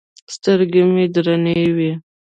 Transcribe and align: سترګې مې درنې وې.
سترګې 0.33 0.81
مې 0.93 1.05
درنې 1.13 1.61
وې. 1.75 1.91